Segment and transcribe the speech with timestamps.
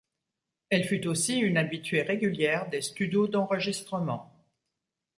[0.71, 4.33] Elle fut aussi une habituée régulière des studios d'enregistrement.